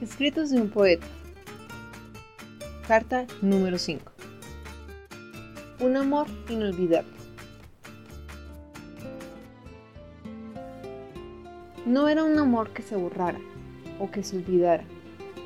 [0.00, 1.04] Escritos de un poeta.
[2.86, 4.12] Carta número 5.
[5.80, 7.10] Un amor inolvidable.
[11.84, 13.40] No era un amor que se borrara
[13.98, 14.84] o que se olvidara.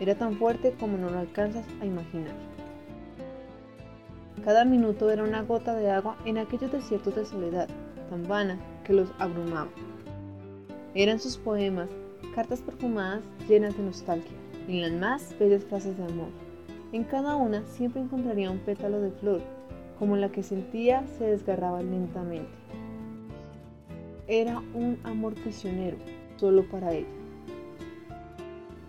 [0.02, 2.34] Era tan fuerte como no lo alcanzas a imaginar.
[4.45, 7.69] Cada minuto era una gota de agua en aquellos desiertos de soledad,
[8.11, 9.71] tan vana que los abrumaba.
[10.95, 11.89] Eran sus poemas,
[12.34, 16.29] cartas perfumadas llenas de nostalgia en las más bellas frases de amor.
[16.93, 19.40] En cada una siempre encontraría un pétalo de flor,
[19.98, 22.50] como la que sentía se desgarraba lentamente.
[24.26, 25.96] Era un amor prisionero,
[26.36, 27.06] solo para ella.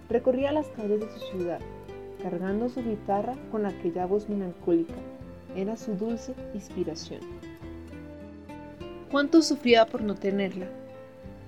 [0.09, 1.59] Recorría las calles de su ciudad,
[2.22, 4.94] cargando su guitarra con aquella voz melancólica.
[5.55, 7.22] Era su dulce inspiración.
[9.12, 10.67] Cuánto sufría por no tenerla.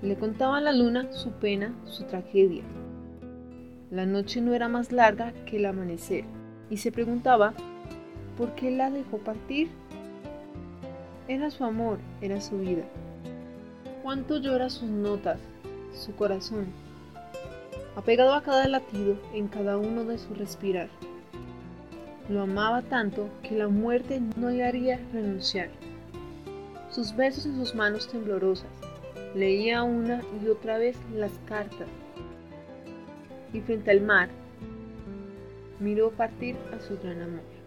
[0.02, 2.62] Le contaba a la luna su pena, su tragedia,
[3.90, 6.24] la noche no era más larga que el amanecer
[6.70, 7.54] y se preguntaba
[8.36, 9.68] por qué la dejó partir.
[11.28, 12.82] Era su amor, era su vida.
[14.02, 15.38] Cuánto llora sus notas,
[15.92, 16.66] su corazón,
[17.94, 20.88] apegado a cada latido en cada uno de su respirar.
[22.28, 25.68] Lo amaba tanto que la muerte no le haría renunciar.
[26.90, 28.70] Sus besos en sus manos temblorosas,
[29.34, 31.88] leía una y otra vez las cartas
[33.56, 34.28] y frente al mar
[35.80, 37.65] miró partir a su gran amor.